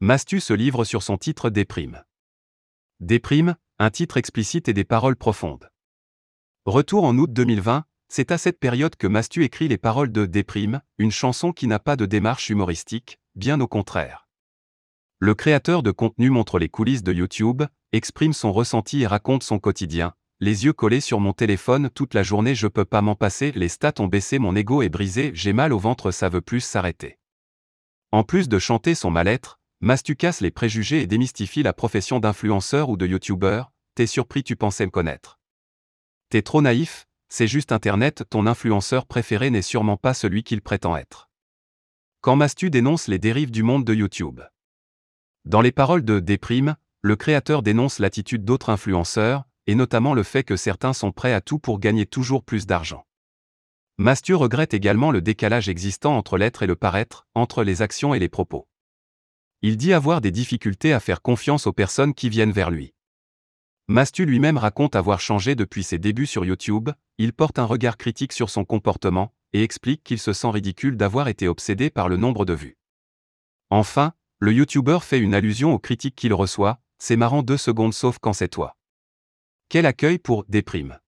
[0.00, 2.04] Mastu se livre sur son titre Déprime.
[3.00, 5.70] Déprime, un titre explicite et des paroles profondes.
[6.66, 10.82] Retour en août 2020, c'est à cette période que Mastu écrit les paroles de Déprime,
[10.98, 14.28] une chanson qui n'a pas de démarche humoristique, bien au contraire.
[15.18, 19.58] Le créateur de contenu montre les coulisses de YouTube, exprime son ressenti et raconte son
[19.58, 20.12] quotidien.
[20.40, 23.68] Les yeux collés sur mon téléphone toute la journée, je peux pas m'en passer, les
[23.68, 27.18] stats ont baissé, mon ego est brisé, j'ai mal au ventre, ça veut plus s'arrêter.
[28.12, 32.88] En plus de chanter son mal-être, Mastu casse les préjugés et démystifie la profession d'influenceur
[32.88, 33.62] ou de YouTuber.
[33.94, 35.38] T'es surpris, tu pensais me connaître.
[36.28, 40.96] T'es trop naïf, c'est juste Internet, ton influenceur préféré n'est sûrement pas celui qu'il prétend
[40.96, 41.30] être.
[42.20, 44.40] Quand Mastu dénonce les dérives du monde de YouTube.
[45.44, 50.42] Dans les paroles de Déprime, le créateur dénonce l'attitude d'autres influenceurs, et notamment le fait
[50.42, 53.06] que certains sont prêts à tout pour gagner toujours plus d'argent.
[53.98, 58.18] Mastu regrette également le décalage existant entre l'être et le paraître, entre les actions et
[58.18, 58.66] les propos.
[59.62, 62.92] Il dit avoir des difficultés à faire confiance aux personnes qui viennent vers lui.
[63.88, 68.32] Mastu lui-même raconte avoir changé depuis ses débuts sur YouTube, il porte un regard critique
[68.32, 72.44] sur son comportement, et explique qu'il se sent ridicule d'avoir été obsédé par le nombre
[72.44, 72.76] de vues.
[73.70, 78.18] Enfin, le YouTuber fait une allusion aux critiques qu'il reçoit, c'est marrant deux secondes sauf
[78.18, 78.76] quand c'est toi.
[79.68, 80.98] Quel accueil pour Déprime.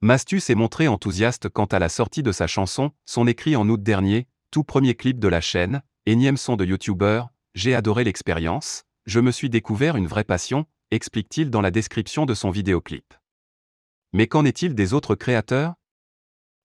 [0.00, 3.82] Mastu s'est montré enthousiaste quant à la sortie de sa chanson, son écrit en août
[3.82, 7.22] dernier, tout premier clip de la chaîne, énième son de YouTuber,
[7.54, 12.34] j'ai adoré l'expérience, je me suis découvert une vraie passion, explique-t-il dans la description de
[12.34, 13.14] son vidéoclip.
[14.12, 15.74] Mais qu'en est-il des autres créateurs?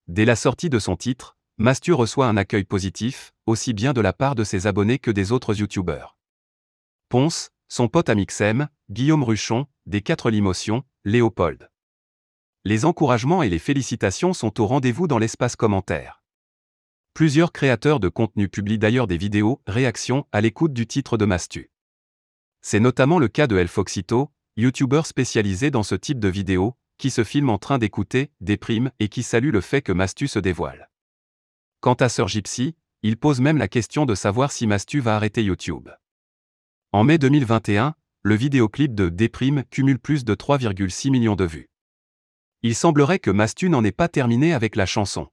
[0.07, 4.13] Dès la sortie de son titre, Mastu reçoit un accueil positif, aussi bien de la
[4.13, 6.17] part de ses abonnés que des autres youtubeurs.
[7.09, 11.71] Ponce, son pote Amixem, Guillaume Ruchon, des 4 Limotions, Léopold.
[12.63, 16.21] Les encouragements et les félicitations sont au rendez-vous dans l'espace commentaire.
[17.17, 21.71] Plusieurs créateurs de contenu publient d'ailleurs des vidéos, réactions, à l'écoute du titre de Mastu.
[22.61, 27.23] C'est notamment le cas de Elfoxito, youtubeur spécialisé dans ce type de vidéos, qui se
[27.23, 30.91] filme en train d'écouter, déprime et qui salue le fait que Mastu se dévoile.
[31.79, 35.43] Quant à Sir Gypsy, il pose même la question de savoir si Mastu va arrêter
[35.43, 35.89] YouTube.
[36.91, 41.71] En mai 2021, le vidéoclip de Déprime cumule plus de 3,6 millions de vues.
[42.61, 45.29] Il semblerait que Mastu n'en ait pas terminé avec la chanson.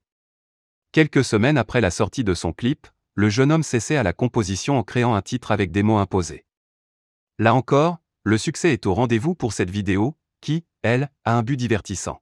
[0.95, 4.77] Quelques semaines après la sortie de son clip, le jeune homme cessait à la composition
[4.77, 6.45] en créant un titre avec des mots imposés.
[7.37, 11.57] Là encore, le succès est au rendez-vous pour cette vidéo, qui, elle, a un but
[11.57, 12.21] divertissant.